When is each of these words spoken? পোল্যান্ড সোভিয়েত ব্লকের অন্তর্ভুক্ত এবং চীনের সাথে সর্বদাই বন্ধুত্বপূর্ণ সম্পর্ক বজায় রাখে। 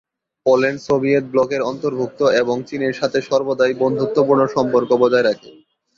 পোল্যান্ড 0.45 0.79
সোভিয়েত 0.81 1.25
ব্লকের 1.25 1.61
অন্তর্ভুক্ত 1.61 2.21
এবং 2.41 2.55
চীনের 2.67 2.93
সাথে 2.93 3.19
সর্বদাই 3.21 3.73
বন্ধুত্বপূর্ণ 3.83 4.41
সম্পর্ক 4.55 4.89
বজায় 5.01 5.25
রাখে। 5.25 5.49